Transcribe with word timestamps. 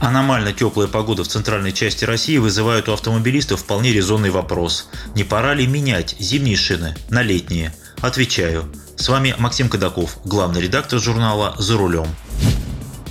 Аномально 0.00 0.52
теплая 0.52 0.88
погода 0.88 1.24
в 1.24 1.28
центральной 1.28 1.72
части 1.72 2.04
России 2.04 2.38
вызывает 2.38 2.88
у 2.88 2.92
автомобилистов 2.92 3.60
вполне 3.60 3.92
резонный 3.92 4.30
вопрос. 4.30 4.88
Не 5.14 5.24
пора 5.24 5.54
ли 5.54 5.66
менять 5.66 6.16
зимние 6.18 6.56
шины 6.56 6.94
на 7.10 7.22
летние? 7.22 7.74
Отвечаю. 8.00 8.70
С 8.96 9.08
вами 9.08 9.34
Максим 9.38 9.68
Кадаков, 9.68 10.18
главный 10.24 10.60
редактор 10.60 11.00
журнала 11.00 11.54
«За 11.58 11.76
рулем». 11.76 12.06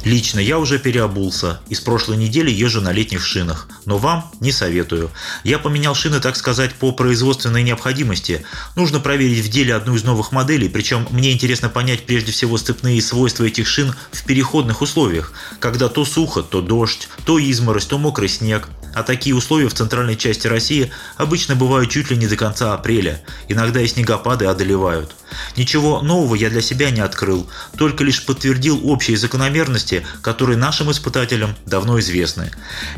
Лично 0.03 0.39
я 0.39 0.59
уже 0.59 0.80
переобулся 0.80 1.62
и 1.70 1.75
с 1.75 1.80
прошлой 1.80 2.17
недели 2.17 2.52
езжу 2.52 2.81
на 2.81 2.91
летних 2.91 3.25
шинах, 3.25 3.70
но 3.85 3.98
вам 3.98 4.30
не 4.41 4.52
советую. 4.52 5.09
Я 5.45 5.59
поменял 5.59 5.95
шины, 5.95 6.20
так 6.20 6.35
сказать, 6.35 6.73
по 6.75 6.91
производственной 6.91 7.63
необходимости. 7.63 8.45
Нужно 8.75 8.99
проверить 8.99 9.45
в 9.45 9.49
деле 9.49 9.73
одну 9.73 9.95
из 9.95 10.03
новых 10.03 10.34
моделей, 10.34 10.67
причем 10.67 11.08
мне 11.09 11.31
интересно 11.31 11.70
понять 11.70 12.05
прежде 12.05 12.34
всего 12.34 12.58
степные 12.58 13.02
свойства 13.02 13.45
этих 13.45 13.66
шин 13.66 13.95
в 14.11 14.25
переходных 14.25 14.81
условиях, 14.81 15.31
когда 15.59 15.88
то 15.88 16.03
сухо, 16.03 16.44
то 16.44 16.61
дождь, 16.61 17.08
то 17.25 17.39
изморозь, 17.39 17.85
то 17.85 17.97
мокрый 17.97 18.27
снег. 18.27 18.67
А 18.93 19.03
такие 19.03 19.35
условия 19.35 19.67
в 19.67 19.73
центральной 19.73 20.15
части 20.15 20.47
России 20.47 20.91
обычно 21.17 21.55
бывают 21.55 21.89
чуть 21.89 22.11
ли 22.11 22.17
не 22.17 22.27
до 22.27 22.35
конца 22.35 22.73
апреля, 22.73 23.22
иногда 23.47 23.81
и 23.81 23.88
снегопады 23.88 24.45
одолевают. 24.45 25.16
Ничего 25.58 26.02
нового 26.02 26.35
я 26.35 26.50
для 26.50 26.61
себя 26.61 26.91
не 26.91 27.02
открыл, 27.02 27.50
только 27.77 28.03
лишь 28.03 28.23
подтвердил 28.23 28.80
общие 28.88 29.17
закономерности, 29.17 30.05
которые 30.22 30.58
нашим 30.58 30.91
испытателям 30.91 31.55
давно 31.66 32.00
известны. 32.00 32.52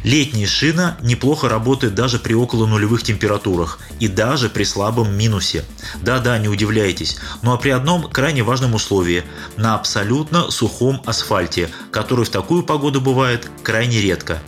Летняя 0.04 0.48
шина 0.48 0.98
неплохо 1.02 1.48
работает 1.48 1.96
даже 1.96 2.20
при 2.20 2.34
около 2.34 2.66
нулевых 2.66 3.04
температурах 3.04 3.80
и 4.00 4.08
даже 4.08 4.50
при 4.50 4.66
слабом 4.66 5.16
минусе. 5.16 5.64
Да-да, 6.02 6.38
не 6.38 6.50
удивляйтесь, 6.50 7.18
ну 7.42 7.54
а 7.54 7.58
при 7.58 7.70
одном 7.70 8.10
крайне 8.10 8.44
важном 8.44 8.74
условии– 8.74 9.24
на 9.58 9.76
абсолютно 9.76 10.52
сухом 10.52 11.02
асфальте, 11.06 11.70
который 11.92 12.26
в 12.26 12.30
такую 12.30 12.64
погоду 12.64 13.02
бывает 13.02 13.50
крайне 13.64 14.02
редко. 14.02 14.42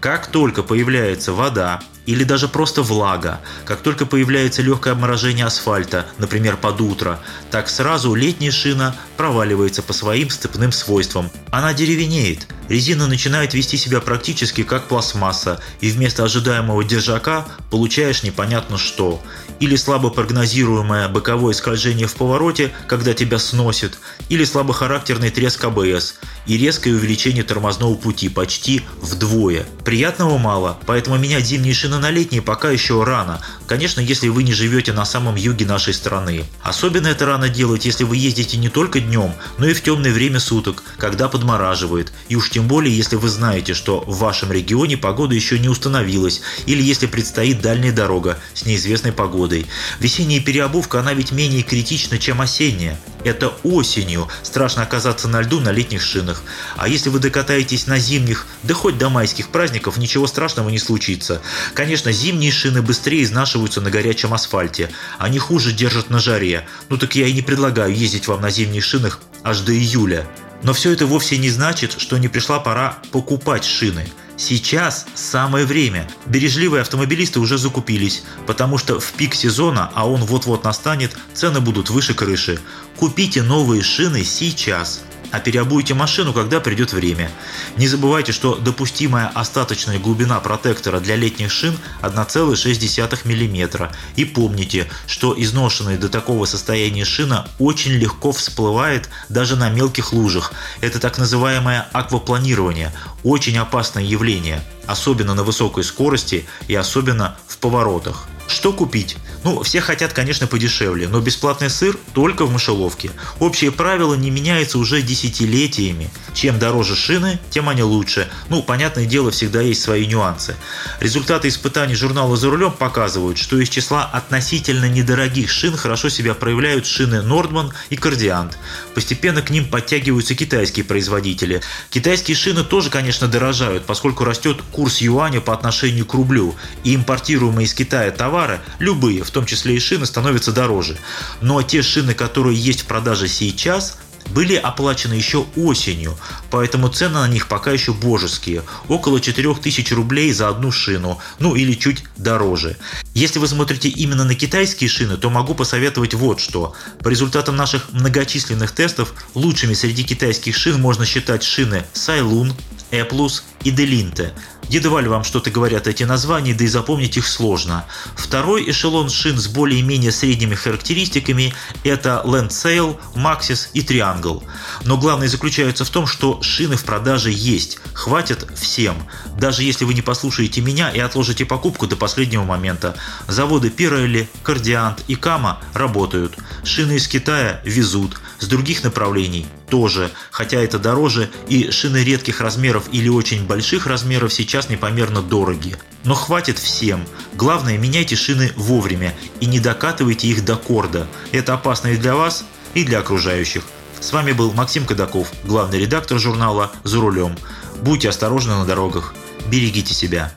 Как 0.00 0.28
только 0.28 0.62
появляется 0.62 1.34
вода, 1.34 1.80
или 2.06 2.24
даже 2.24 2.48
просто 2.48 2.82
влага. 2.82 3.40
Как 3.64 3.80
только 3.82 4.06
появляется 4.06 4.62
легкое 4.62 4.92
обморожение 4.94 5.46
асфальта, 5.46 6.06
например, 6.18 6.56
под 6.56 6.80
утро, 6.80 7.20
так 7.50 7.68
сразу 7.68 8.14
летняя 8.14 8.50
шина 8.50 8.96
проваливается 9.16 9.82
по 9.82 9.92
своим 9.92 10.30
степным 10.30 10.72
свойствам. 10.72 11.30
Она 11.50 11.72
деревенеет. 11.74 12.46
Резина 12.68 13.06
начинает 13.06 13.52
вести 13.52 13.76
себя 13.76 14.00
практически 14.00 14.62
как 14.62 14.86
пластмасса, 14.86 15.60
и 15.80 15.90
вместо 15.90 16.24
ожидаемого 16.24 16.84
держака 16.84 17.46
получаешь 17.70 18.22
непонятно 18.22 18.78
что. 18.78 19.20
Или 19.58 19.76
слабо 19.76 20.10
прогнозируемое 20.10 21.08
боковое 21.08 21.52
скольжение 21.52 22.06
в 22.06 22.14
повороте, 22.14 22.72
когда 22.86 23.12
тебя 23.12 23.38
сносит, 23.38 23.98
или 24.28 24.44
слабохарактерный 24.44 25.30
треск 25.30 25.64
АБС, 25.64 26.20
и 26.46 26.56
резкое 26.56 26.92
увеличение 26.92 27.42
тормозного 27.42 27.94
пути 27.94 28.28
почти 28.28 28.82
вдвое. 29.00 29.66
Приятного 29.84 30.38
мало, 30.38 30.78
поэтому 30.86 31.18
менять 31.18 31.44
зимние 31.44 31.74
шины 31.74 31.99
летние 32.08 32.40
пока 32.40 32.70
еще 32.70 33.02
рано. 33.04 33.40
Конечно, 33.70 34.00
если 34.00 34.26
вы 34.26 34.42
не 34.42 34.52
живете 34.52 34.92
на 34.92 35.04
самом 35.04 35.36
юге 35.36 35.64
нашей 35.64 35.94
страны. 35.94 36.44
Особенно 36.60 37.06
это 37.06 37.24
рано 37.24 37.48
делать, 37.48 37.84
если 37.84 38.02
вы 38.02 38.16
ездите 38.16 38.56
не 38.56 38.68
только 38.68 38.98
днем, 38.98 39.32
но 39.58 39.66
и 39.68 39.74
в 39.74 39.80
темное 39.80 40.10
время 40.10 40.40
суток, 40.40 40.82
когда 40.98 41.28
подмораживает. 41.28 42.12
И 42.28 42.34
уж 42.34 42.50
тем 42.50 42.66
более, 42.66 42.96
если 42.96 43.14
вы 43.14 43.28
знаете, 43.28 43.74
что 43.74 44.00
в 44.00 44.18
вашем 44.18 44.50
регионе 44.50 44.96
погода 44.96 45.36
еще 45.36 45.56
не 45.60 45.68
установилась, 45.68 46.40
или 46.66 46.82
если 46.82 47.06
предстоит 47.06 47.62
дальняя 47.62 47.92
дорога 47.92 48.40
с 48.54 48.66
неизвестной 48.66 49.12
погодой. 49.12 49.66
Весенняя 50.00 50.40
переобувка, 50.40 50.98
она 50.98 51.14
ведь 51.14 51.30
менее 51.30 51.62
критична, 51.62 52.18
чем 52.18 52.40
осенняя. 52.40 52.98
Это 53.22 53.52
осенью 53.62 54.28
страшно 54.42 54.82
оказаться 54.82 55.28
на 55.28 55.42
льду 55.42 55.60
на 55.60 55.70
летних 55.70 56.02
шинах. 56.02 56.42
А 56.76 56.88
если 56.88 57.10
вы 57.10 57.18
докатаетесь 57.18 57.86
на 57.86 57.98
зимних, 57.98 58.46
да 58.62 58.74
хоть 58.74 58.98
до 58.98 59.10
майских 59.10 59.50
праздников, 59.50 59.98
ничего 59.98 60.26
страшного 60.26 60.70
не 60.70 60.78
случится. 60.78 61.42
Конечно, 61.74 62.12
зимние 62.12 62.50
шины 62.50 62.82
быстрее 62.82 63.26
изнашиваются 63.60 63.80
на 63.80 63.90
горячем 63.90 64.32
асфальте. 64.32 64.90
Они 65.18 65.38
хуже 65.38 65.72
держат 65.72 66.10
на 66.10 66.18
жаре. 66.18 66.66
Ну 66.88 66.96
так 66.96 67.14
я 67.14 67.26
и 67.26 67.32
не 67.32 67.42
предлагаю 67.42 67.94
ездить 67.94 68.28
вам 68.28 68.40
на 68.40 68.50
зимних 68.50 68.84
шинах 68.84 69.20
аж 69.44 69.60
до 69.60 69.72
июля. 69.72 70.26
Но 70.62 70.72
все 70.72 70.92
это 70.92 71.06
вовсе 71.06 71.38
не 71.38 71.50
значит, 71.50 71.94
что 71.98 72.18
не 72.18 72.28
пришла 72.28 72.58
пора 72.58 72.98
покупать 73.12 73.64
шины. 73.64 74.06
Сейчас 74.36 75.06
самое 75.14 75.66
время. 75.66 76.08
Бережливые 76.26 76.80
автомобилисты 76.80 77.40
уже 77.40 77.58
закупились, 77.58 78.22
потому 78.46 78.78
что 78.78 78.98
в 78.98 79.12
пик 79.12 79.34
сезона, 79.34 79.90
а 79.94 80.08
он 80.08 80.24
вот-вот 80.24 80.64
настанет, 80.64 81.14
цены 81.34 81.60
будут 81.60 81.90
выше 81.90 82.14
крыши. 82.14 82.58
Купите 82.96 83.42
новые 83.42 83.82
шины 83.82 84.24
сейчас 84.24 85.02
а 85.30 85.40
переобуйте 85.40 85.94
машину, 85.94 86.32
когда 86.32 86.60
придет 86.60 86.92
время. 86.92 87.30
Не 87.76 87.88
забывайте, 87.88 88.32
что 88.32 88.56
допустимая 88.56 89.28
остаточная 89.28 89.98
глубина 89.98 90.40
протектора 90.40 91.00
для 91.00 91.16
летних 91.16 91.50
шин 91.50 91.76
1,6 92.02 93.20
мм. 93.24 93.90
И 94.16 94.24
помните, 94.24 94.88
что 95.06 95.34
изношенная 95.36 95.98
до 95.98 96.08
такого 96.08 96.44
состояния 96.44 97.04
шина 97.04 97.46
очень 97.58 97.92
легко 97.92 98.32
всплывает 98.32 99.08
даже 99.28 99.56
на 99.56 99.70
мелких 99.70 100.12
лужах. 100.12 100.52
Это 100.80 100.98
так 100.98 101.18
называемое 101.18 101.88
аквапланирование. 101.92 102.92
Очень 103.22 103.58
опасное 103.58 104.02
явление, 104.02 104.62
особенно 104.86 105.34
на 105.34 105.44
высокой 105.44 105.84
скорости 105.84 106.46
и 106.68 106.74
особенно 106.74 107.36
в 107.46 107.58
поворотах. 107.58 108.28
Что 108.50 108.72
купить? 108.72 109.16
Ну, 109.44 109.62
все 109.62 109.80
хотят, 109.80 110.12
конечно, 110.12 110.48
подешевле, 110.48 111.06
но 111.06 111.20
бесплатный 111.20 111.70
сыр 111.70 111.96
только 112.12 112.44
в 112.44 112.52
мышеловке. 112.52 113.12
Общее 113.38 113.70
правило 113.70 114.14
не 114.14 114.30
меняется 114.30 114.76
уже 114.78 115.02
десятилетиями. 115.02 116.10
Чем 116.34 116.58
дороже 116.58 116.96
шины, 116.96 117.38
тем 117.50 117.68
они 117.68 117.84
лучше. 117.84 118.28
Ну, 118.48 118.62
понятное 118.62 119.06
дело, 119.06 119.30
всегда 119.30 119.60
есть 119.60 119.80
свои 119.80 120.04
нюансы. 120.04 120.56
Результаты 120.98 121.46
испытаний 121.46 121.94
журнала 121.94 122.36
«За 122.36 122.50
рулем» 122.50 122.72
показывают, 122.72 123.38
что 123.38 123.56
из 123.56 123.68
числа 123.68 124.04
относительно 124.04 124.88
недорогих 124.88 125.48
шин 125.48 125.76
хорошо 125.76 126.08
себя 126.08 126.34
проявляют 126.34 126.86
шины 126.86 127.22
Nordman 127.22 127.72
и 127.88 127.96
Кардиант. 127.96 128.58
Постепенно 128.94 129.42
к 129.42 129.50
ним 129.50 129.64
подтягиваются 129.66 130.34
китайские 130.34 130.84
производители. 130.84 131.62
Китайские 131.88 132.36
шины 132.36 132.64
тоже, 132.64 132.90
конечно, 132.90 133.28
дорожают, 133.28 133.86
поскольку 133.86 134.24
растет 134.24 134.60
курс 134.72 135.00
юаня 135.00 135.40
по 135.40 135.54
отношению 135.54 136.04
к 136.04 136.14
рублю, 136.14 136.56
и 136.82 136.96
импортируемые 136.96 137.66
из 137.66 137.74
Китая 137.74 138.10
товары 138.10 138.39
товары, 138.40 138.60
любые, 138.78 139.22
в 139.22 139.30
том 139.30 139.44
числе 139.44 139.76
и 139.76 139.78
шины, 139.78 140.06
становятся 140.06 140.52
дороже. 140.52 140.96
Но 141.40 141.62
те 141.62 141.82
шины, 141.82 142.14
которые 142.14 142.56
есть 142.56 142.82
в 142.82 142.86
продаже 142.86 143.28
сейчас, 143.28 143.98
были 144.34 144.54
оплачены 144.54 145.14
еще 145.14 145.44
осенью, 145.56 146.16
поэтому 146.50 146.88
цены 146.88 147.14
на 147.14 147.28
них 147.28 147.48
пока 147.48 147.72
еще 147.72 147.92
божеские, 147.92 148.62
около 148.88 149.20
4000 149.20 149.92
рублей 149.92 150.32
за 150.32 150.48
одну 150.48 150.70
шину, 150.70 151.18
ну 151.40 151.56
или 151.56 151.74
чуть 151.74 152.04
дороже. 152.16 152.76
Если 153.12 153.40
вы 153.40 153.48
смотрите 153.48 153.88
именно 153.88 154.24
на 154.24 154.34
китайские 154.34 154.88
шины, 154.88 155.16
то 155.16 155.30
могу 155.30 155.54
посоветовать 155.54 156.14
вот 156.14 156.40
что. 156.40 156.74
По 157.00 157.08
результатам 157.08 157.56
наших 157.56 157.92
многочисленных 157.92 158.70
тестов, 158.70 159.14
лучшими 159.34 159.74
среди 159.74 160.04
китайских 160.04 160.56
шин 160.56 160.80
можно 160.80 161.04
считать 161.04 161.42
шины 161.42 161.84
Сайлун, 161.92 162.54
Эплус 162.90 163.44
и 163.64 163.70
Делинте. 163.70 164.32
Едва 164.70 165.00
ли 165.00 165.08
вам 165.08 165.24
что-то 165.24 165.50
говорят 165.50 165.88
эти 165.88 166.04
названия, 166.04 166.54
да 166.54 166.62
и 166.62 166.68
запомнить 166.68 167.16
их 167.16 167.26
сложно. 167.26 167.84
Второй 168.14 168.70
эшелон 168.70 169.10
шин 169.10 169.36
с 169.36 169.48
более-менее 169.48 170.12
средними 170.12 170.54
характеристиками– 170.54 171.52
это 171.84 172.22
Land 172.24 172.50
Sail, 172.50 172.96
Maxis 173.16 173.70
и 173.74 173.80
Triangle. 173.80 174.44
Но 174.84 174.96
главное 174.96 175.26
заключается 175.26 175.84
в 175.84 175.90
том, 175.90 176.06
что 176.06 176.40
шины 176.40 176.76
в 176.76 176.84
продаже 176.84 177.32
есть, 177.32 177.78
хватит 177.94 178.46
всем. 178.54 178.96
Даже 179.36 179.64
если 179.64 179.84
вы 179.84 179.92
не 179.92 180.02
послушаете 180.02 180.60
меня 180.60 180.90
и 180.90 181.00
отложите 181.00 181.44
покупку 181.44 181.88
до 181.88 181.96
последнего 181.96 182.44
момента. 182.44 182.94
Заводы 183.26 183.70
Pirelli, 183.76 184.28
Кардиант 184.44 185.02
и 185.08 185.16
Кама 185.16 185.60
работают. 185.74 186.36
Шины 186.62 186.92
из 186.92 187.08
Китая 187.08 187.60
везут, 187.64 188.20
с 188.38 188.46
других 188.46 188.84
направлений 188.84 189.46
тоже, 189.70 190.10
хотя 190.30 190.60
это 190.60 190.78
дороже, 190.78 191.30
и 191.48 191.70
шины 191.70 191.98
редких 191.98 192.40
размеров 192.40 192.84
или 192.92 193.08
очень 193.08 193.46
больших 193.46 193.86
размеров 193.86 194.34
сейчас 194.34 194.68
непомерно 194.68 195.22
дороги. 195.22 195.76
Но 196.04 196.14
хватит 196.14 196.58
всем. 196.58 197.06
Главное, 197.34 197.78
меняйте 197.78 198.16
шины 198.16 198.52
вовремя 198.56 199.14
и 199.40 199.46
не 199.46 199.60
докатывайте 199.60 200.28
их 200.28 200.44
до 200.44 200.56
корда. 200.56 201.06
Это 201.32 201.54
опасно 201.54 201.88
и 201.88 201.96
для 201.96 202.14
вас, 202.14 202.44
и 202.74 202.84
для 202.84 202.98
окружающих. 202.98 203.62
С 204.00 204.12
вами 204.12 204.32
был 204.32 204.52
Максим 204.52 204.86
Кадаков, 204.86 205.30
главный 205.44 205.78
редактор 205.78 206.18
журнала 206.18 206.72
«За 206.84 207.00
рулем». 207.00 207.36
Будьте 207.82 208.08
осторожны 208.08 208.54
на 208.54 208.64
дорогах. 208.64 209.14
Берегите 209.46 209.94
себя. 209.94 210.32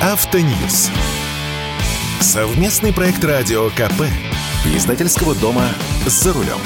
Автоньюз. 0.00 0.90
Совместный 2.20 2.92
проект 2.92 3.24
радио 3.24 3.68
КП. 3.70 4.02
Издательского 4.76 5.34
дома 5.34 5.68
«За 6.06 6.32
рулем». 6.32 6.60